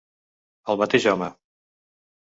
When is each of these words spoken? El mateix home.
El 0.73 0.79
mateix 0.83 1.07
home. 1.13 1.31